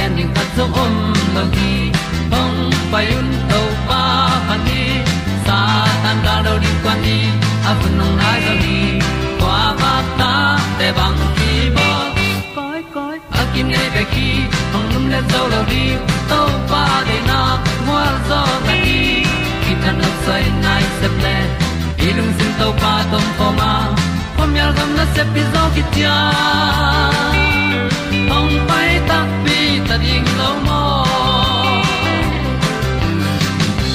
[0.00, 0.94] pi zo gen zo om
[1.34, 1.92] lo gi
[2.32, 4.02] hong pai un to pa
[4.48, 4.82] pa ni
[5.46, 5.58] sa
[6.02, 7.18] tan da do di kwan ni
[7.68, 8.78] a bu nong nai zo ni
[9.40, 10.32] kwa ba ta
[10.78, 11.88] te bang ki bo
[12.56, 14.28] koi koi a kim nei be ki
[14.72, 15.84] hong lum le zo lo di
[16.30, 16.40] to
[16.70, 17.40] pa de na
[17.86, 19.00] mo zo ta ni
[19.62, 21.36] ki tan no sai nai se ple
[22.06, 23.72] ilung sin to pa tom pa ma.
[24.36, 26.16] Pom yal gam na se pi zo ki tia
[28.30, 29.18] hong pai ta
[29.90, 30.82] ta ding lo mo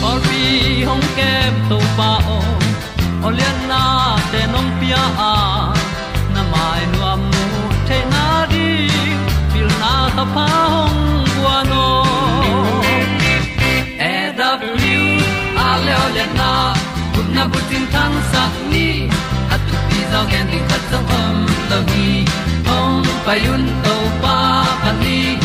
[0.08, 0.40] or pi
[0.88, 2.40] hong kem to pa o
[3.28, 3.84] olian na
[4.32, 5.36] te nong pia a
[6.34, 7.46] na mai nu am mu
[7.88, 8.68] te na di
[9.54, 11.00] pil na ta pa hong
[11.32, 11.88] bua no
[14.12, 15.00] e da pru
[15.66, 16.52] a le olian na
[17.14, 18.88] kun na bu tin tan sa ni.
[19.54, 21.36] At pi zo gen di khat sa om
[21.72, 22.10] lo gi
[22.70, 24.38] hong pa yun to pa
[24.84, 25.45] pa ni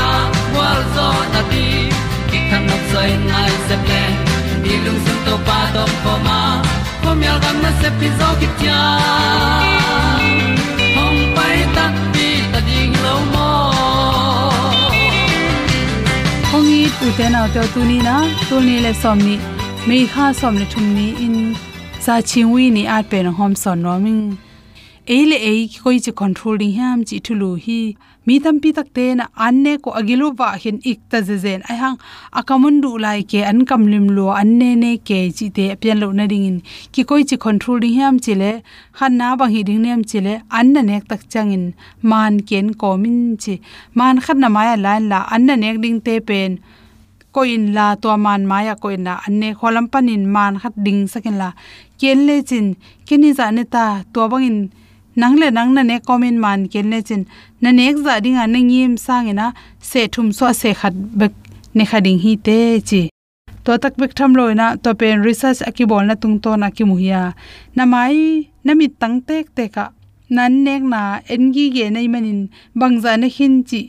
[0.95, 1.65] zo na ti
[2.29, 4.01] ki kan nok sai nai se ple
[4.63, 6.39] ni lung sun to pa to pa ma.
[7.01, 8.81] Po mi al gam na se pi zo ki tia
[10.95, 13.49] hom pai ta ti ta ding lo mo
[16.51, 18.15] hongi tu te na te tu ni na.
[18.47, 19.35] Tu ni le som ni.
[19.87, 21.35] Me kha som le thum ni in.
[22.05, 24.23] Sa chi wi ni at pe na hom son no ming
[25.07, 27.95] eile ei koi chi controlling ham chi thulu hi.
[28.25, 31.61] Mi tam pi tak te na anne ko agilu wa hin ik ta je zen.
[31.69, 31.97] Ai hang,
[32.39, 36.11] akamun du lai ke an kam lim lo anne ne ke chi te pian lo
[36.11, 36.57] na ding in.
[36.93, 38.51] Ki koi chi controlling ham chi le
[38.97, 41.65] khan na bang hi ding nem chi le, an na nek tak chang in.
[42.09, 43.55] Man ken ko min chi.
[43.97, 46.59] Man khat na maya lan la, an na nek ding te pen.
[47.33, 51.49] Koin la to man maya koin na anne kholam panin man khat ding sakin la.
[51.99, 52.67] Ken le chin
[53.07, 54.59] keni za ne ta to bangin
[55.15, 57.25] nang le nang na ne comment man ken le chin.
[57.61, 59.53] Na nek za ding an ngim sang ina
[59.89, 61.33] se thum so se khat bek
[61.75, 62.57] ne khading hi te
[62.89, 63.01] chi.
[63.63, 67.23] To tak bek tham loina to pen research akibol na tung to na ki muhia
[67.75, 69.85] na mai na mi tang tek te ka.
[70.35, 71.01] Nan nek na
[71.33, 72.41] engi ge nei manin
[72.79, 73.81] bangza na hin chi.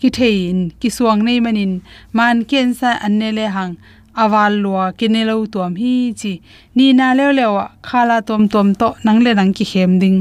[0.00, 1.72] Ki thein ki suang nei manin.
[2.16, 3.74] Man ken sa anne le hang.
[4.22, 6.32] Awal lua kinelo tuam hi chi.
[6.76, 10.20] Ni na le lewa khala tom tom to nang le nang ki hem ding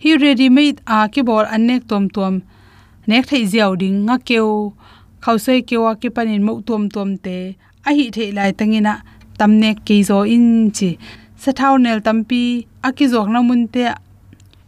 [0.00, 2.34] hi ready made uh, a ki bol anek tom tom.
[3.10, 4.72] Nek thei ziaw ding, nga keu
[5.24, 5.58] khausai
[5.90, 7.56] a ki panin mo tom tom te.
[7.84, 9.02] A hi thei lai tangina
[9.38, 10.90] tam nek ke zo in chi.
[11.36, 12.42] Sa thau nel tampi
[12.96, 13.84] ki jok na mun te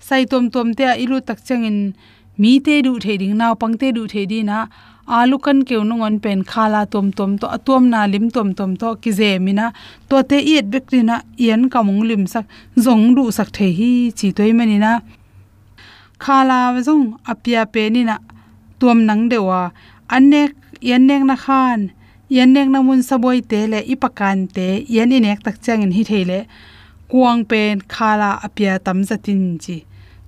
[0.01, 1.95] sai tom tom te a ilu tak changin
[2.41, 4.67] mi te du thei ding naw pang te du thei di na
[5.19, 8.71] alu kan keu no ngon pen khala tom tom to atom na lim tom tom
[8.81, 9.67] to ki je mina
[10.09, 11.17] to te iet bek na
[11.47, 12.45] yen kamung lim sak,
[12.85, 14.93] zong du sak the hi chi toy mani na
[16.25, 18.17] khala zong apia pe ni na
[18.79, 19.63] tuam nang dewa.
[20.17, 21.81] Anek yan nek na khan
[22.37, 26.03] yan nek na mun saboi te le ipakan te yan inek tak chang in hi
[26.11, 26.41] thele.
[27.11, 29.83] Kuang pen, khala, apia tam zatin chi.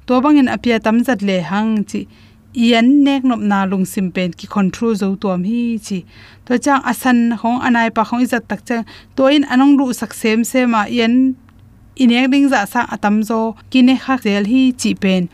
[0.07, 2.01] To bangin apia tam zat le hang chi.
[2.71, 5.99] Yan nek nop na lung sim pen ki control zo tom hi chi.
[6.47, 8.85] To chang asan hong anai pa hong izat tak chang.
[9.17, 11.15] To in anong lu sak sem sema, yan
[12.03, 15.31] inek ding za sa atam zo, kine khak zel hi chi pen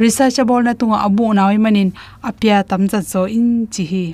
[0.00, 1.92] researchable na tunga abu nawi manin
[2.24, 4.04] apia tam za zo in chi hi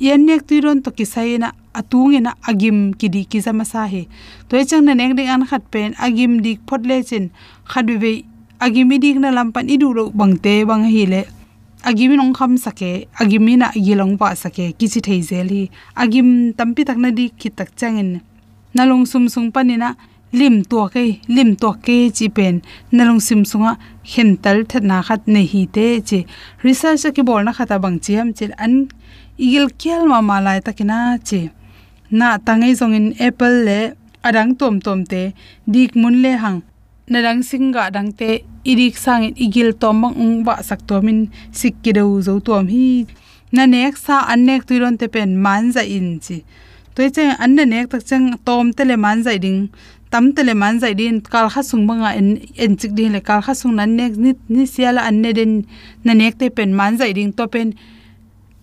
[0.00, 4.02] yen nek tuiron to kisai na atung ina agim kidi kizama sa hi
[4.48, 7.28] toy chang na nek ding an khat pen agim dik phot le chin
[7.70, 8.12] khadwi be
[8.66, 11.22] agimi dik na lampan idu ro bangte bang hi le.
[11.86, 15.70] Agimi nong kham sake, agimi na yilong pa sake, kichi thei zel hi.
[15.94, 18.18] Agim tampi tak na dik khit tak changin.
[18.74, 19.94] Nalong sum sung panina
[20.32, 22.60] lim to ke, lim to ke chi pen
[22.92, 26.24] nalong sim sunga hen tal that na khat ne hi te chi.
[26.62, 28.48] Research ki bol na khata bang chi ham chi.
[28.58, 28.88] An
[29.38, 30.98] igil kyal ma ma lai takina
[31.28, 31.50] chi.
[32.10, 33.80] Na tangai zong in apple le
[34.24, 35.32] adang tom tom te,
[35.72, 36.62] dik mun le hang.
[37.08, 38.30] Na dang singa dang te
[38.64, 41.18] irik sang in igil tom bang ung ba sak to min
[41.52, 43.06] sikki do zo tom hi.
[43.52, 46.44] Na nek sa an nek tuiron te pen man za in chi.
[46.94, 49.60] Toy che an na nek tak chang tom te le man za ding
[50.10, 53.40] tam tele man zai din kal kha sung banga en en chik din le kal
[53.46, 55.52] kha sung nan nek, ni ni siala an ne den
[56.04, 57.74] na nek te pen man zai ding to pen.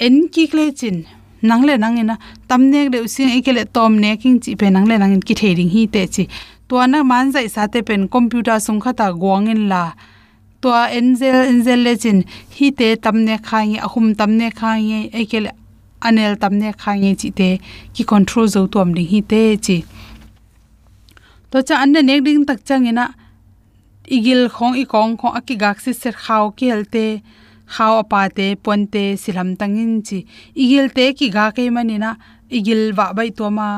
[0.05, 1.05] En ki kle chin,
[1.41, 2.15] nang le nang ina
[2.49, 5.33] tam nek de using e kele tom ne king chi pe nang le nang ki
[5.33, 6.27] the thering hi te chi.
[6.67, 9.93] To na man zai sa te pen computer sung kha ta gwang in la.
[10.61, 12.23] To enzel enzel le chin,
[12.57, 15.51] hi te tam ne kha ngi ahum tam ne kha ngi e kele
[16.01, 17.49] anel tam ne kha ngi chi te
[17.93, 19.77] ki control zo tom ding hi te chi
[21.51, 23.05] to cha an ne ding tak changina
[24.15, 27.05] igil khong i kong khong aki gak si ser khaw ki helte
[27.75, 30.19] khaw apa te ponte silam tangin chi
[30.63, 32.11] igil te ki ga ke manina
[32.57, 33.69] igil wa bai to ma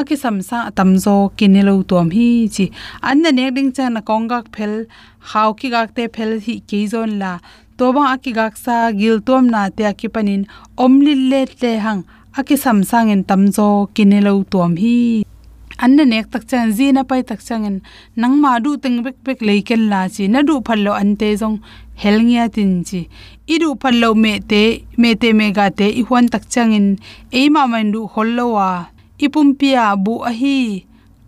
[0.00, 2.66] aki samsa tamzo kinelo tom hi chi
[3.08, 4.74] an ne ding cha na kong gak phel
[5.30, 7.32] khaw ki gak te phel hi ke zon la
[7.78, 10.42] to ba aki gak sa gil tom na te aki panin
[10.84, 12.02] omlil le le hang
[12.38, 14.96] aki samsang en tamzo kinelo tom hi
[15.78, 17.76] anna nek tak chan zi na pai tak changin
[18.16, 20.24] nang ma du teng bek bek leiken la chi.
[20.32, 21.56] Na du phal lo an te jong
[22.02, 23.00] helngia tin chi.
[23.52, 24.62] I du phallo me te
[25.00, 25.86] me te me ga te.
[26.00, 26.86] I hwan tak changin
[27.30, 28.70] e ma man du hollo wa.
[29.24, 30.58] I pum pia bu a hi.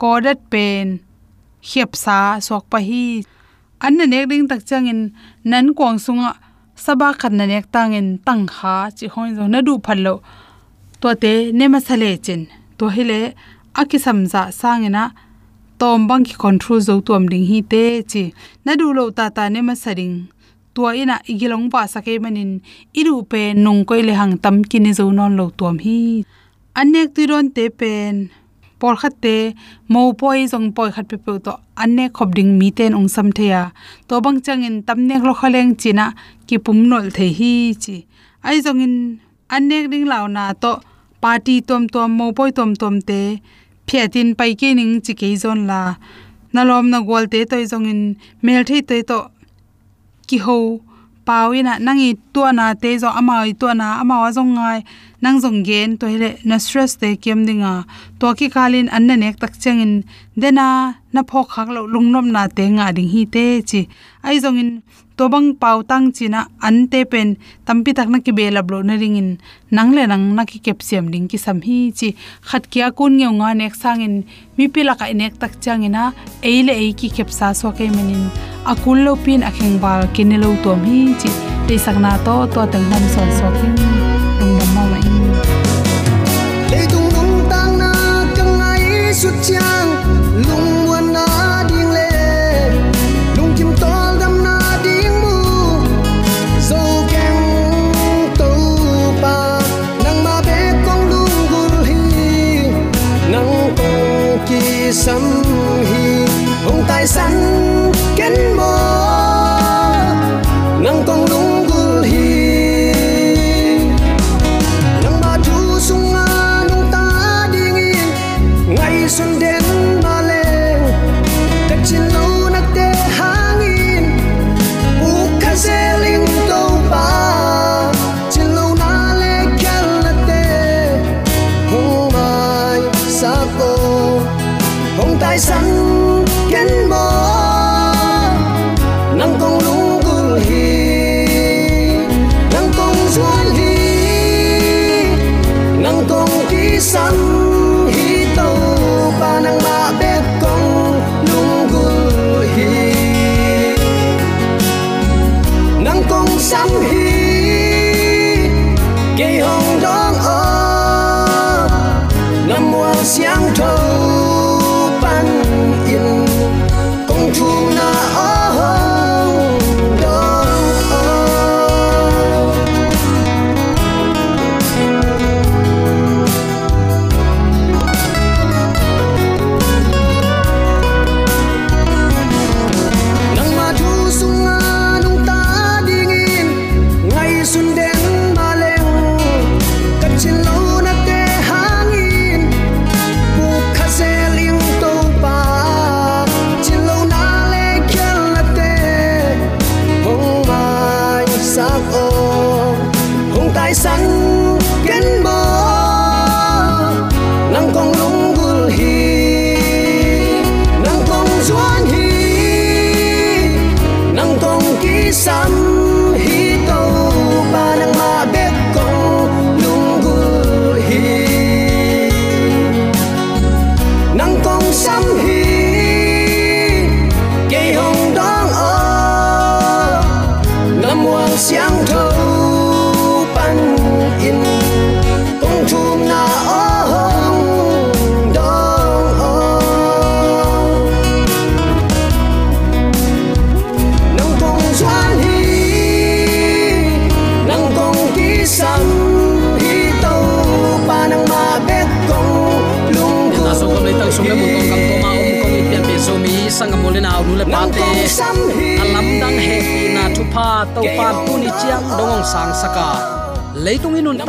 [0.00, 0.86] Kodat pen.
[1.68, 3.04] Khiap sa sok pa hi.
[3.86, 5.00] Anna nek ding tak changin
[5.50, 6.32] nan kwang sunga,
[6.84, 10.14] saba khat na nek tangin tang kha chi hoi zo na du phallo
[11.00, 12.42] to te, ne ma sale chin.
[12.78, 13.20] To hele
[13.80, 15.10] aki samza sangena
[15.78, 18.22] tom bang ki control zo tuam ding hi te chi.
[18.64, 20.16] Na du lo ta ta ne ma saring
[20.74, 22.52] tua ina igilong pa sake manin.
[23.00, 25.98] Iru pe nong koi le hang tam ki ne zo non lo tuam hi.
[26.80, 28.30] Anek tu ron te pen.
[28.78, 29.54] Por khat te,
[29.92, 31.52] mo poi jong poi khat pe pe to
[31.82, 33.62] anne khop ding mi ten ong sam theya
[34.08, 36.06] to bang changin tam nek lo khaleng china
[36.46, 37.52] ki pum nol the hi
[37.82, 37.96] chi.
[38.46, 38.96] Ai jong in
[39.56, 40.72] anek ding law na to
[41.22, 43.20] party tom tom, mo poi tom tom te
[43.88, 45.80] phiatin pai ke ning chi ke zon la.
[46.54, 48.00] Nalom na gol te toy jong in
[48.44, 49.18] mel thei toy to
[50.28, 50.58] ki ho
[51.26, 54.80] pawina nangi to na te zo ama to na ama wa zong ngai
[55.24, 57.74] nang zong gen to hele na stress te kem dinga
[58.20, 60.04] to ki kalin an na nek tak changin
[60.40, 60.68] dena
[61.14, 63.80] na pho khak lo lungnom na te nga ding hi te chi
[64.26, 64.70] ai zong in
[65.16, 67.28] tobang pau tang china ante pen
[67.66, 69.30] tampi tak na ki bela blo na ring in
[69.70, 72.08] nang le nang na ki kep sem ding ki sam hi chi
[72.48, 74.14] khat kya kun nge nga nek sang in
[74.56, 76.02] mi pila ka nek tak changina
[76.50, 78.24] eile ei ki kep sa so ke menin
[78.72, 81.30] akul lo pin a kheng bal ki ne lo tom hi chi
[81.66, 83.68] te sak na to to teng hom son so ki
[84.38, 85.24] dum dum ma ma in.
[86.70, 87.90] Le tung nong tang na
[88.36, 89.83] kang ai su cha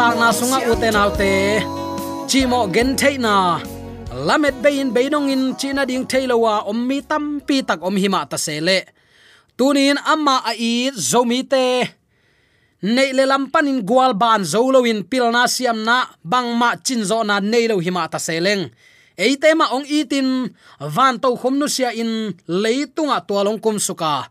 [0.06, 1.34] leitung ta na sunga uten autte
[2.30, 3.58] chi mo gen thei na
[4.28, 8.38] lamet bein beinong in china ding theilowa om mi tam pi tak om hima ta
[8.38, 8.86] sele.
[9.58, 11.66] Tunin amma a i zomi te.
[12.96, 15.98] Nei le lampan in gwal ban zolo in pilna siam na
[16.32, 18.64] bangma chinzo na nei lo hima ta seleng.
[19.18, 20.30] Eite ma ong itin
[20.96, 22.12] van to khom nu sia in
[22.64, 24.30] leitunga tualong kum suka.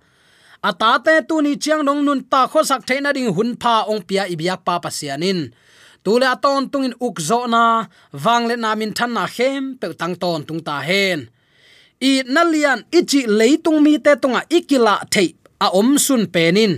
[0.62, 4.22] Atate tu ni chiang dong nun ta kho sak thaina ding hun pha ong pia
[4.30, 5.40] ibyak pa pasianin
[6.04, 7.62] tule aton tungin ukzo na
[8.24, 11.20] wangle na min than na hem pe tang ton tung ta hen.
[12.00, 15.28] I nalian ichi leitung mi te tunga ikila thei
[15.64, 16.74] a om sun penin.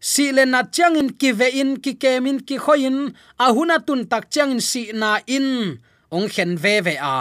[0.00, 4.00] Si le na chang in ki ve in, ki kemin ki khoin a huna tun
[4.10, 5.80] tak chang in si na in.
[6.12, 7.16] Ong khen ve ve a.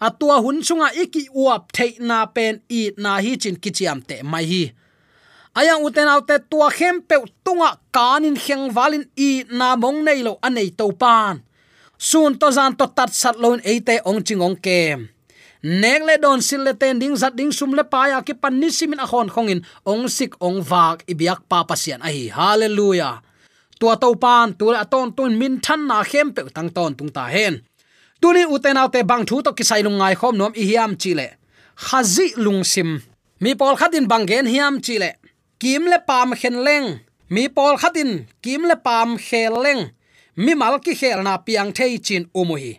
[0.00, 4.16] Atua hun chunga iki uap thei na pen i na hi chin ki chiam te
[4.22, 4.62] mai hi
[5.58, 10.22] ayang uten autte tua khem pe tunga ah kanin kheng walin i na mong nei
[10.22, 11.42] lo anei to pan.
[11.98, 15.10] Sun to zan to tat sat loin eite ong chingong kem.
[15.82, 18.34] Nek le don sil le ten ding zat ding sum le pa ya ah ki
[18.42, 22.30] pan ni simin a khon khongin ong sik ong wak ibiak pa pasian a hi.
[22.38, 23.18] Hallelujah.
[23.82, 27.10] Tua to pan tu la ton tun min than na khem pe tang ton tung
[27.10, 27.54] ta hen.
[28.22, 31.26] Tuni uten autte bang thu to kisai lung ngai khom nom i hiam chile
[31.86, 32.90] khazi lung sim.
[33.42, 35.10] Mi pol khatin bangen hiam chile
[35.60, 36.88] kim le pam khen leng.
[37.30, 39.82] Mi pol khatin, kim le pam khel leng.
[40.36, 42.72] Mi mal ki khel na piang thei chin umuhi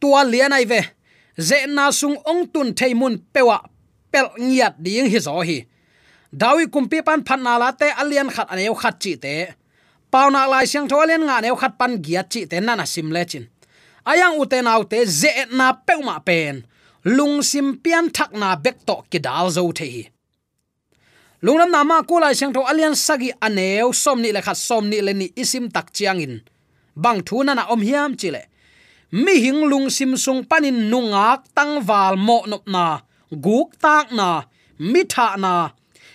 [0.00, 0.80] tua lian ai ve,
[1.38, 3.58] ze na sung ong tun thei mun pewa
[4.12, 5.58] pel ngiat ding hi zo hi.
[6.40, 9.34] Dawi kumpi pan phan na la te alian khat aneu khat chi te.
[10.12, 13.44] Pauna lai siang tholen nga neu khat pan giat chi te nana sim le chin.
[14.10, 16.56] Ayang uten autte ze na peuma pen.
[17.16, 20.15] Lung sim pian thak na bek to ki dal zo the hi
[21.42, 25.00] lungnam nama ko lai siang tho alian sagi aneu som ni le khat som ni
[25.00, 26.40] le ni isim tak chiang in
[26.96, 28.42] bang thu na na om hiam chile
[29.12, 33.06] mi hing lung sim sung panin nungak tang wal mo nop na.
[33.30, 34.42] Guk tak na.
[34.82, 35.70] Mi tha na.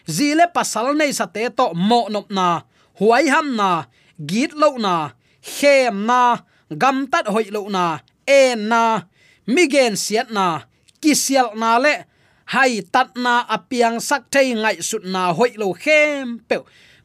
[0.06, 2.68] Zile pasal nei sa te to mo nop na.
[3.00, 3.88] Huai ham na.
[4.20, 5.16] Git lo na.
[5.40, 6.44] Khem na.
[6.68, 8.04] Gam tat hoi lo na.
[8.28, 9.08] En na.
[9.48, 10.68] Mi gen siat na.
[11.02, 12.11] Kisial na le
[12.46, 16.58] hai tat na apiang sak thei ngai sut na hoi lo khem pe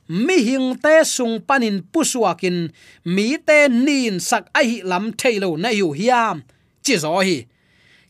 [0.08, 2.70] mi hing te sung panin pusuakin
[3.04, 6.42] mi te nin sak a hi lam thailo na yu hiam.
[6.84, 7.46] Chi zo hi.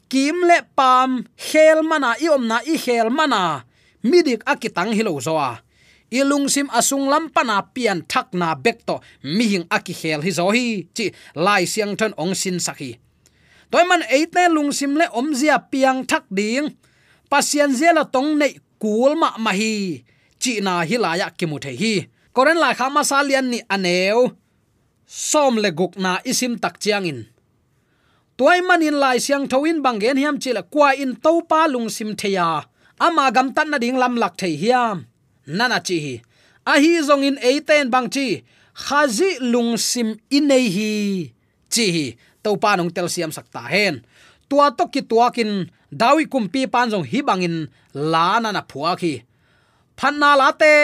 [0.08, 3.64] Kim le pam, khel mana, i om na i khel mana.
[4.04, 5.64] Midik akitang hilo zoa
[6.10, 10.30] ilung sim asung lam pana pian thak na bek to, mi hing aki khel hi
[10.30, 10.86] zo hi.
[10.94, 13.00] Chi lai siang thon ong sin sakhi
[13.70, 16.70] toy man eite lung sim le om zia piang thak ding
[17.30, 20.04] pasian zela tong nei kul ma ma hi.
[20.42, 21.94] Chi na hi la ya dạ ki mu the hi.
[22.32, 24.34] Koren la khama salian ni aneu à
[25.06, 27.20] som le guk na isim tak chiang in.
[28.36, 32.46] Toy manin lai siang thoin bangen hiam chila kwa in to pa lung sim theya
[32.58, 32.64] à.
[33.06, 35.06] ama gam tan na ding lam lak thei hiam.
[35.46, 36.14] Nana chi hi.
[36.66, 38.42] A hi zong in eiten bang chi
[38.84, 40.92] khazi lung sim inei hi.
[41.72, 42.06] Chi hi
[42.42, 43.94] to pa nong tel siam sakta hen.
[44.48, 48.96] Tua to ki tua kin dawi kumpi pan jong hi bangin la na na phua
[48.96, 49.22] khi.
[49.96, 50.74] Phanna la te,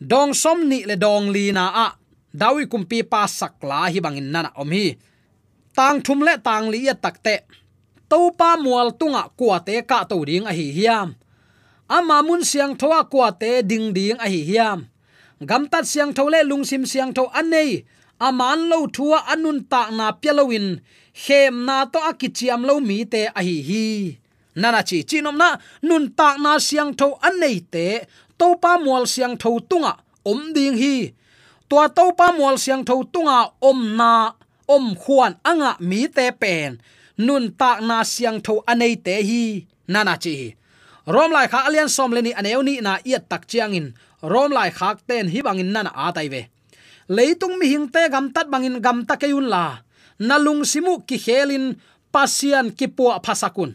[0.00, 1.88] dong som ni le dong li na a.
[2.34, 4.96] Dawi kumpi pa sak la hi bangin nana om hi.
[5.76, 7.46] Tang thum le tang li ya takte
[8.08, 11.16] to pa mual tunga kwa te ka to ding a hi hiam.
[11.88, 14.88] Ama mun siang thoa kwa te ding ding a hi hiam.
[15.40, 17.86] Gam tat siang tho le lung sim siang tho anei
[18.26, 20.68] aman lo thua anun ta na pyalowin
[21.24, 23.84] hem na to akichiam lo mi te a hi hi.
[24.60, 25.48] Nana chi chinom na
[25.88, 27.86] nun ta na siang tho anei te.
[28.38, 29.92] To pa mual siang tho tunga,
[30.30, 30.96] om ding hi.
[31.70, 34.12] To to pa mual siang tho tunga, om na,
[34.74, 36.78] om khuan anga mi te pen.
[37.26, 39.42] Nun ta na siang tho anei te hi.
[39.92, 40.34] Nana chi.
[41.14, 43.86] Rom lai kha alian som leni aneu ni na iat tak chiang in.
[44.32, 46.42] Rom lai khak ten hi bangin nana a tai ve
[47.08, 49.80] leitung mi hing te gam tat bangin gam ta keun la.
[50.18, 51.76] Nalung simu ki khelin,
[52.12, 53.74] pasian ki po phasakun.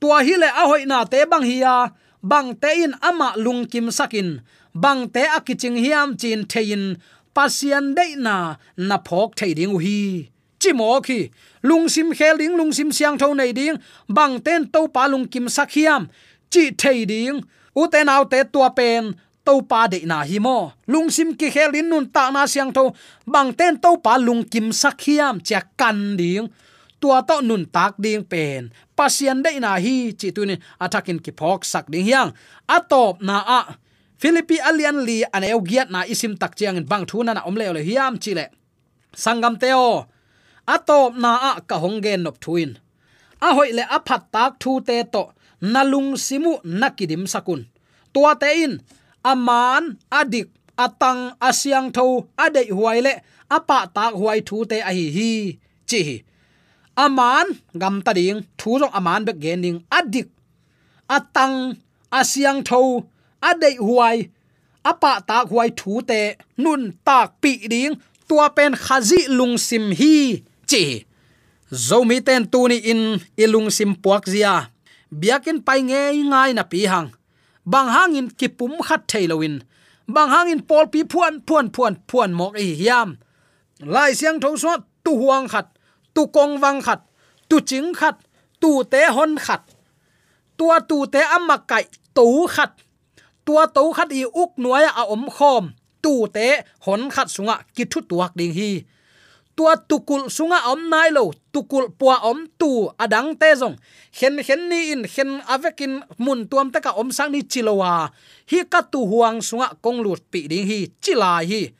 [0.00, 3.90] Tua hi le a hoi na te bang hiya bang te in ama lung kim
[3.90, 4.42] sakin,
[4.74, 6.98] bang te akiching hiam chin thein
[7.34, 10.28] pasian dei na na phok thei ding hi.
[10.58, 11.30] Chi mo khi,
[11.62, 13.76] lung sim khel ding, lung sim siang tho nei ding,
[14.08, 16.02] bang ten to pa lung kim sakhiam
[16.52, 17.40] chi thei ding,
[17.80, 19.14] u te nau te tua pen
[19.46, 20.74] to pa de na hi mo.
[20.90, 22.90] Lung sim ki khelin nun ta na siang tho.
[23.32, 26.50] Bang ten to pa lung kim sakhiam cha kan ding.
[27.00, 28.74] Tua to nun tak ding pen.
[28.98, 30.58] Pasien de na hi chi tu ni.
[30.82, 32.34] Atakin ki phok sak ding hiang.
[32.66, 33.60] Atop na a.
[34.18, 37.54] Philippi alian li an eu giat na isim tak chiang bang thu na na om
[37.54, 38.46] le le hiam chi le.
[39.22, 40.10] Sangam teo
[40.74, 42.70] atop na a ka honggen nop thuin.
[43.46, 45.22] A hoi le a phat tak thu te to.
[45.72, 47.60] Nalung simu nakidim sakun.
[48.12, 48.74] Tua te in
[49.32, 49.82] aman,
[50.20, 50.48] adik,
[50.84, 52.06] atang, asyang tho
[52.44, 53.14] adei huai le,
[53.56, 55.32] apa tak huai thu te a hi hi,
[55.88, 56.00] chi
[57.04, 57.46] aman,
[57.80, 60.28] gam ta ding, thu jong aman be gening adik,
[61.16, 61.56] atang,
[62.20, 62.80] asyang tho
[63.50, 64.16] adei huai,
[64.90, 66.20] apa tak huai thu te,
[66.62, 67.94] nun tak pi ding,
[68.28, 70.16] tua pen khazi lung sim hi,
[70.70, 70.84] chi
[71.70, 73.02] zomi ten tu ni in
[73.36, 74.70] ilung sim puak zia.
[75.10, 77.10] Biakin pai nge ngai na pi hang
[77.72, 79.54] bang hangin kipum khat thailoin
[80.14, 83.08] bang hangin pol pi phuan phuan phuan phuan mok e hiam.
[83.94, 84.72] Lai siang tho so
[85.04, 85.66] tu huang khat,
[86.14, 87.00] tu kong wang khat,
[87.48, 88.16] tu ching khat,
[88.60, 89.62] tu te hon khat.
[90.56, 92.72] Tua tu te amma kai tu khat.
[93.44, 95.64] Tua tu khat i uk nuai a om khom,
[96.02, 98.70] tu te hon khat sunga, ki thu tuak ding hi
[99.56, 103.80] tua tukul sunga om nai lo, tukul pua om tu adang te zong.
[104.12, 108.12] Hen hen ni in hen avekin mun tuam taka om sang ni chilowa
[108.52, 111.72] hi ka tu huang sunga kong lut pi ding hi chila hi.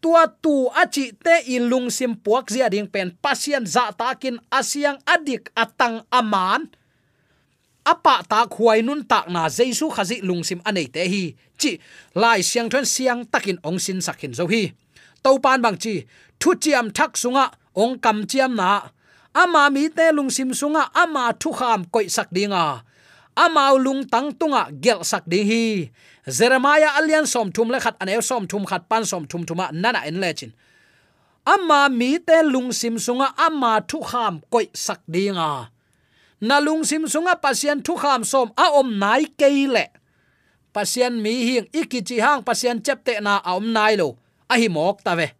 [0.00, 5.50] Tua tu achi te ilung sim puak zia ding pen pasian za takin asiang adik
[5.58, 6.70] atang aman.
[7.84, 11.34] Apa ta khuai nun tak na jesu khazi lungsim anei te hi.
[11.60, 11.76] Chi,
[12.16, 14.72] lai siang thon siang takin ong sin sakhin zo hi.
[15.20, 16.06] To pan bang chi
[16.40, 17.44] thu chiam thak sunga,
[17.76, 18.70] ong kam chiam na.
[19.34, 22.82] Ama mi te lung sim sunga, ama thu kham koi sak dinga.
[23.36, 25.90] Ama lung tang tunga, gel sak ding hi.
[26.26, 30.00] Jeremiah alian som thum le khat anew, som thum khat pan, som thum thuma, nana
[30.08, 30.52] en lechin
[31.46, 35.68] ama mi te lung sim sunga, ama thu kham koi sak dinga.
[36.40, 39.86] Na lung sim sunga, pasien thu kham som, a om nai keile
[40.72, 44.16] pasien mi hing, ikichi hang, pasien chepte na, a om nai lo.
[44.48, 45.39] A hi mok ta ve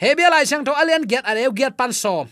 [0.00, 2.28] hebia lai sang tho alian get alew get pan som.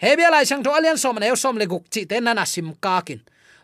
[0.00, 3.00] Hebia lai sang tho alian som anew som le guk chi te nana sim ka
[3.04, 3.20] kin.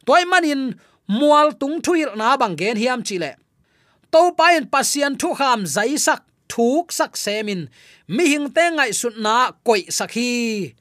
[0.06, 0.76] Toy manin
[1.08, 3.32] mual tung thuil na bang gen hiam chi le.
[4.12, 7.66] To pain pasian thu kham zai sak, thuk sak semin.
[8.08, 10.74] Mi hing te ngai sut na koi sakhi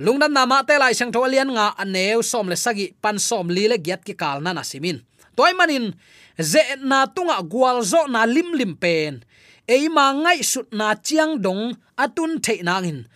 [0.00, 3.76] lungdam nama te lai sang tholian nga aneu som le sagi pan som li le
[3.76, 5.02] get ki kal nana simin.
[5.36, 5.92] Toy manin
[6.40, 9.20] ze na tunga gwal zo na lim lim pen
[9.68, 13.06] eima ngai sut na chiang dong atun the nangin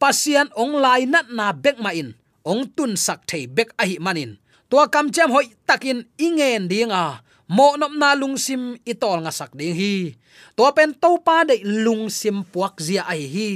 [0.00, 2.14] pasian ong lai nat na bek ma in.
[2.48, 4.40] Ong tun sak thei bek a hi manin.
[4.70, 9.76] Tua kam chem hoi takin ingen dinga mo nop na lungsim itol nga sak ding
[9.76, 10.16] hi.
[10.56, 13.50] To pen to pa de lungsim puak zia ai hi.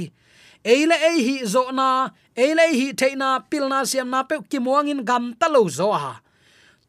[0.63, 5.35] Eile ei hi zo na, eile hi theina pilna siam na pe ki muangin gam
[5.35, 6.23] talo zo ha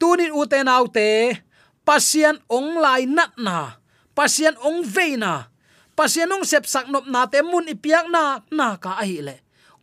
[0.04, 1.40] tunin uten autte
[1.88, 3.80] pasian ong lai nat na,
[4.12, 5.48] pasian ong veina
[5.96, 9.36] pasianung sep sak nop na te mun ipiak na na ka ai le.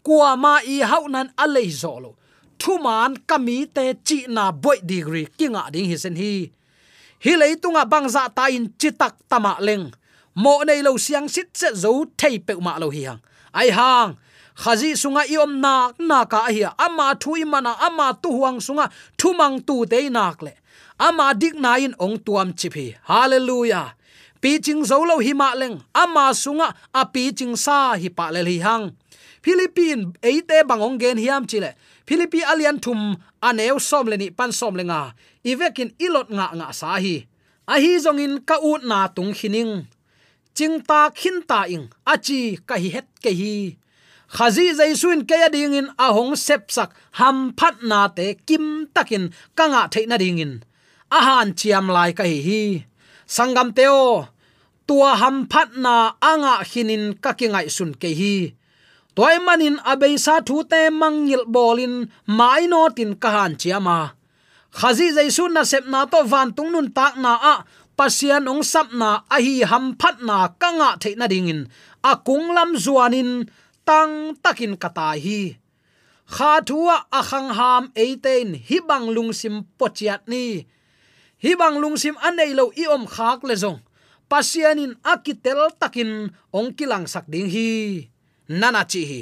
[0.05, 2.11] Kwa ma i hau nan alei zo lo.
[2.59, 6.51] Thu man kami te chi na boy degree kinga ding hi sen hi.
[7.23, 9.93] Hi lei tunga bangza ta in chitak tama leng.
[10.35, 13.21] Mo nei lo siang sit se zo thei pe ma lo hi hang.
[13.53, 14.15] Ai hang,
[14.61, 18.85] khazi sunga iom nak na ka hi ama thui mana, ama tu huang sunga
[19.19, 20.53] thumang tu te nak le.
[20.99, 23.93] Ama dik na in ong tuam chipi hallelujah
[24.41, 28.25] pi ching zo lo hi ma leng, ama sunga, a pi ching sa hi pa
[28.33, 28.85] le hi hang.
[29.43, 31.71] Philippine, eite bangong gen hiam chile.
[32.07, 35.01] Philippi alian thum aneu som le ni pan som le nga
[35.51, 37.15] ivekin ilot nga nga sa hi.
[37.73, 39.73] A hi zongin ka ut na tung khining
[40.57, 43.55] ching ta khin ta ing achi ka hi het ke hi.
[44.35, 49.25] Khazi jaisun ke ding in, a hong sep sak, ham phat na te kim takin
[49.57, 50.53] kanga theina ding in.
[51.17, 52.63] A han chiam lai ka hi hi.
[53.35, 54.27] Sangam teo
[54.91, 55.95] tua ham phat na
[56.31, 58.35] anga hinin ka ki ngai sun ke hi.
[59.15, 61.95] Toy manin abei sa thu te mangil bolin
[62.37, 63.99] mai no tin ka han chiama
[64.77, 67.55] khazi jaisu na sep na to van tung nun tak na a,
[67.97, 71.61] pasian ong sap na a hi ham phat na kanga theina dingin
[72.09, 73.31] a kunglam zuanin
[73.87, 75.41] tang takin kata hi.
[76.35, 80.45] Kha thua a khang ham eiten hi bang lungsim pochiat ni.
[81.43, 83.79] Hi bang lungsim anei lo i om khak le zong
[84.31, 87.03] pasianin akitel takin ong kilang
[87.51, 88.07] hi.
[88.47, 89.19] Nana chi hi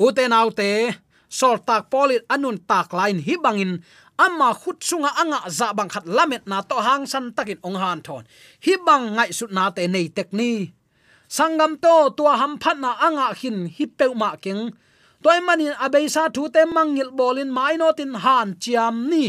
[0.00, 0.96] uten autte
[1.28, 3.72] sol tak polit anun tak lain hi bangin
[4.24, 8.00] amma khut sunga anga za bang khat lamet na to hang san takin ong han
[8.06, 8.24] thon.
[8.64, 10.50] Hi bang ngai sut na te nei tek ni.
[11.36, 14.64] Sangam to tua ham phat na anga hin hi pe ma keng.
[15.22, 19.24] Toy manin abeisa thu te mangil bolin mai no tin han chiam ni.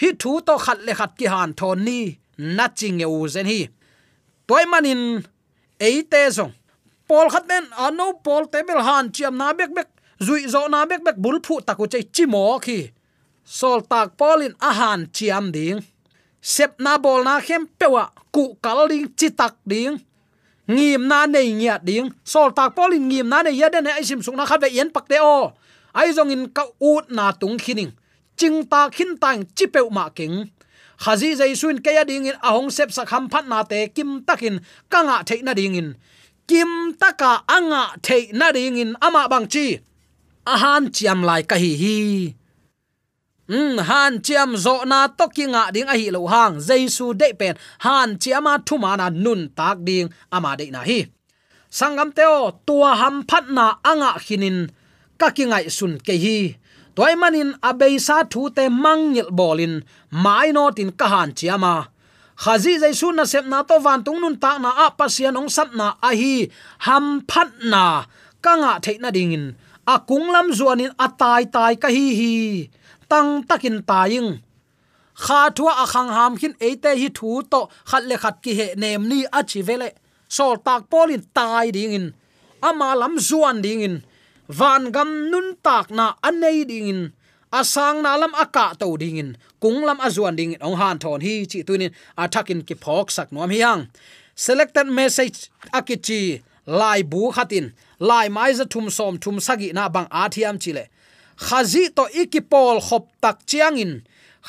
[0.00, 2.00] Hi thu to khat le khat ki han thon ni.
[2.56, 3.60] Na ching e u zen hi
[4.52, 5.24] toy manin
[5.80, 6.52] eite zong
[7.08, 9.88] pol khat men ano pol tebel han chiam na bek bek
[10.26, 12.78] zui zo na bek bek bul phu taku chei chi mo khi
[13.58, 15.80] sol tak polin a han chiam ding
[16.52, 19.92] sep na bol na khem pewa ku kal ding chi tak ding
[20.74, 24.20] ngim na nei nya ding sol tak polin ngim na nei ya den ai sim
[24.24, 25.38] sung na khat ve yen pak te o
[26.00, 27.92] ai zong in ka ut na tung khining
[28.38, 30.36] ching ta khin tang chi pe ma king
[31.02, 34.54] khazi jaisun ke ya ding in ahong sep sakham phat na te kim takin
[34.92, 35.88] kanga theina ding in.
[36.48, 39.66] Kim taka anga the na ring in ama bang chi.
[40.46, 42.34] Ahan chiam lai ka hi hi.
[43.48, 46.54] Um han chiam zo na to kinga ding a hi lo hang.
[46.58, 51.06] Jesu de pen, han chiama thuma na nun tak ding ama de na hi.
[51.70, 54.58] Sangam teo tua ham phat na anga khinin
[55.18, 56.38] ka kingai sun ke hi
[56.96, 59.74] toy manin abei sa thu te mangil bolin
[60.24, 61.74] mai no tin kahan chiama
[62.42, 65.68] khazi jaisu na sep na to van tung nun ta na a pasian ong sap
[65.78, 66.34] na a hi,
[66.86, 67.84] ham phat na
[68.44, 69.46] kanga theina dingin
[69.92, 72.32] a kunglam zuanin a tai tai ka hi hi,
[73.10, 74.30] tang takin taying
[75.24, 78.66] kha thua a khang ham khin eite hi thu to khat le khat ki he
[78.82, 79.90] nem ni a chi vele.
[80.36, 82.06] Sol tak polin tai dingin
[82.68, 83.94] ama lam zuan dingin
[84.58, 87.12] van gam nun tak na anei dingin.
[87.58, 89.30] Asang na lam aka to dingin.
[89.62, 93.80] Kunglam azuan ding ong han thon hi chi tunin athakin ki phok sak nom hiang
[94.44, 95.38] selected message
[95.78, 96.22] akichi
[96.66, 97.66] lai bu khatin.
[98.08, 100.84] Lai mai za thum som thum sagi na bang athiam chile
[101.46, 103.92] khazi to ikipol khop tak chiangin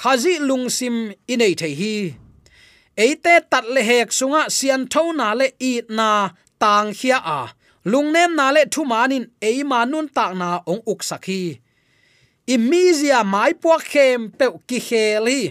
[0.01, 0.95] khazi lungsim
[1.33, 1.95] inei thei hi.
[3.03, 6.09] Eite tat le hek sunga sian thona le i na
[6.61, 7.41] tang khia a
[7.91, 11.43] lungnem na le thu manin ei manun tak na ong uk sakhi.
[12.53, 15.41] Imizia mai puak khem pe ki kheli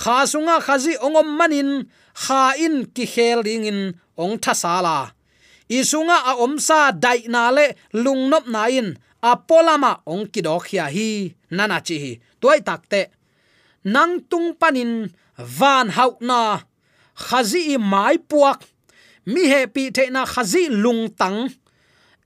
[0.00, 1.70] kha sunga khazi ongom manin,
[2.22, 3.80] kha in ki khel ding in
[4.22, 4.98] ong tha sala
[5.78, 7.66] isunga a omsa dai na le
[8.04, 8.88] lungnop na in
[9.30, 11.34] apolama ong ki dok hi.
[11.56, 13.00] Nana chi hi toy takte
[13.84, 16.40] nang tung panin, van hau na.
[17.14, 18.60] Khazi mai puak
[19.26, 21.48] mi he pi the na khazi lung tang.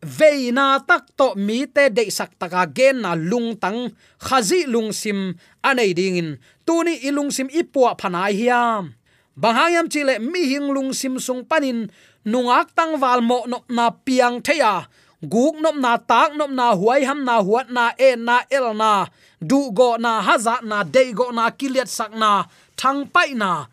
[0.02, 3.90] Veina tak to mi te de sak taka gen na lung tang.
[4.18, 6.30] Khazi lung sim, anei ding in.
[6.66, 8.94] Tuni ilung sim ipua phanai hiam.
[9.36, 11.90] Banghayam chile mi hing lung sim sung panin
[12.26, 14.86] nungak tang wal mo no na piang theya
[15.22, 19.06] guk nom na tak nom na huai ham na huat na e na el na.
[19.42, 22.46] Du go na haza na de go na kiliat sak na.
[22.78, 23.66] Thang pai na.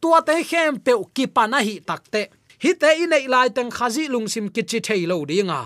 [0.00, 2.30] Tua te khem pe ki pa na hi takte
[2.62, 5.60] hi te in nei lai teng khazi lung sim ki thei lo dinga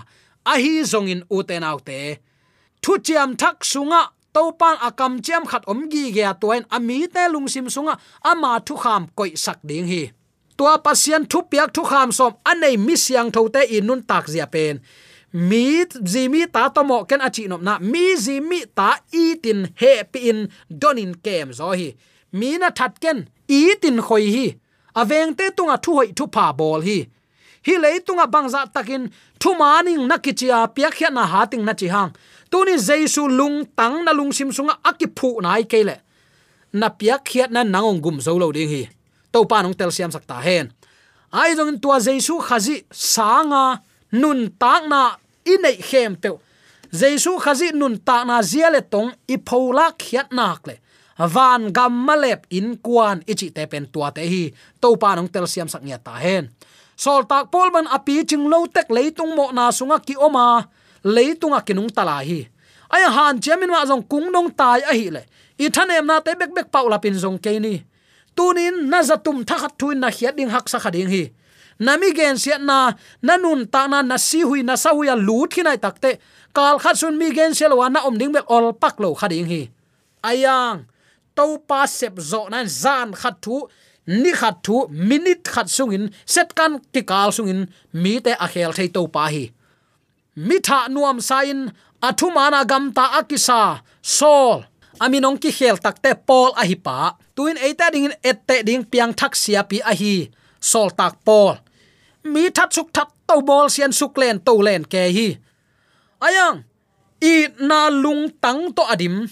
[0.51, 0.53] a.
[0.63, 1.57] Hi zong in u te
[2.81, 4.01] thu chiam thak sunga
[4.33, 7.93] topan akam chiam khat om gi ge tuan ami te lung sim sunga
[8.31, 10.03] ama thu kham koi sak ding hi.
[10.57, 14.25] Tua pasien thu piak thu kham som anei mi siang thote inun in nun tak
[14.33, 14.75] zia pen.
[15.33, 20.23] Mi zimi ta to mo ken achi nom na, mi zimi ta itin he pin
[20.29, 20.39] in
[20.81, 21.95] donin kem zo hi.
[22.33, 23.61] Mi na that ken i
[24.07, 24.47] khoi hi
[24.95, 26.99] aveng te tunga thu hoi thu pa bol hi.
[27.65, 29.03] Hi lei tunga bangza takin
[29.39, 32.11] thu maning nakichia piak khia na hating na chi hang.
[32.51, 35.95] Tuni jaisu lung tang na lung sim sunga akiphu nai kele
[36.73, 38.83] na piak khiat na nangong gum zo lo ding hi.
[39.31, 40.71] To pa nong tel siam sakta hen.
[41.31, 46.29] Ai jong tua jaisu khazi sanga nun tak na inei khem pe
[46.99, 50.75] jaisu khazi nun ta na ziale tong i phola khiat nak le
[51.17, 54.53] van gam malep in kwan ichi te pen tua te hi.
[54.81, 56.49] To pa nong tel siam sak nya ta hen
[57.01, 60.67] sol tak pol ban api ching lo tek leitung mo na sunga ki oma à.
[61.01, 62.45] leitunga kinung tala hi.
[62.93, 65.21] Ai à, han chemin wa jong kung nong tai a à hi le
[65.57, 67.81] i thanem na te bek bek paula pin jong ke ni.
[68.37, 71.23] Tunin na zatum thakhat thuin na hiat ding hak sa khading hi.
[71.81, 72.93] Nami gen sia na
[73.25, 76.21] nanun ta na na si hui, na sa hui a lut khinai takte
[76.53, 79.47] kal khat sun mi gen sel wa na om ding bek ol pak lo khading
[79.49, 79.61] hi.
[80.21, 80.85] Ayang
[81.35, 83.55] to pa sep zo nan zan khat thu,
[84.07, 84.75] ni khat thu
[85.09, 87.61] minute khat sungin, set kan ki kal sungin,
[88.01, 89.45] mi te a khel thei to pa hi.
[90.47, 91.59] Mi tha nuam sain
[92.07, 93.61] athu mana gam ta akisa
[94.17, 94.63] sol
[95.03, 96.97] aminong ki khel takte pol a hi pa.
[97.35, 100.15] Tuin eita ding ette ding piang thak sia pi a hi
[100.71, 101.55] sol tak pol
[102.23, 105.29] mi that suk that to bol sian suk len to len ke hi.
[106.21, 106.63] Ayang,
[107.21, 109.25] i na lung tang to adim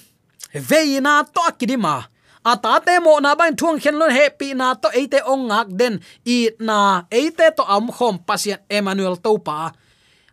[0.54, 2.10] veina to akidima
[2.44, 6.00] ata te mo na ban thuang khen lon happy na to eite ong ngak den.
[6.26, 9.76] I na eite to am khom pasian emmanuel topa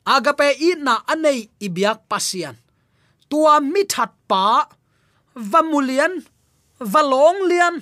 [0.07, 2.55] agape i na anei ibyak pasian
[3.27, 4.71] tua mithat pa
[5.35, 6.23] vamulian
[6.79, 7.75] valong lian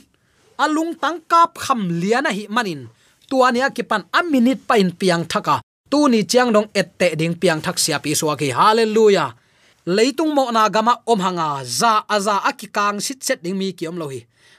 [0.57, 2.89] alung tang kap kham lian hi manin.
[3.25, 5.61] Tua nia kipan a minute pa in piang thaka.
[5.91, 8.53] Tu ni chiang dong ette ding piang thak sia pi suwa ki.
[8.53, 9.44] Hallelujah
[9.87, 11.65] leitung mo na gama om hanga.
[11.65, 14.11] Za, aza akikang sit set ding mi kiom om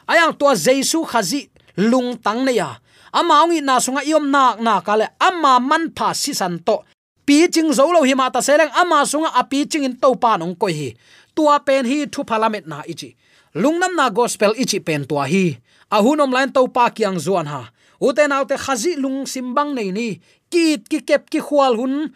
[0.08, 2.78] ayang to jesu khazi lung tang ne ya.
[3.16, 5.08] Ama ngi na sunga iom nak na kale.
[5.20, 6.84] Ama man pha si san to.
[7.26, 8.70] Pi ching zo lo hi ma ta seleng.
[8.76, 10.90] Ama sunga a pi ching in to pa nong koi hi.
[11.36, 13.16] Tua pen hi thu parliament na ichi.
[13.56, 15.58] Lungnam na gospel ichi pen tua hi.
[15.92, 17.72] Ahunom lain to pa kiang zuan ha.
[18.04, 20.20] Uten autte khazi lung simbang nei ni.
[20.52, 22.12] Kit ki kep ki khwal hun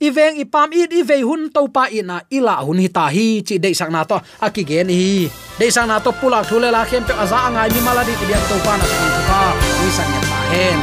[0.00, 3.70] iveng ipam it ivei hun to pa ina ila hun hi ta hi, chi de
[3.74, 5.30] sang na to, aki gen hi.
[5.58, 8.26] De sang na to pula thule la khem pe aza angai mi mala di ti
[8.26, 9.40] to pa na sang pa
[9.80, 10.78] ni san ya pa hen.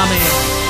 [0.00, 0.65] Amen.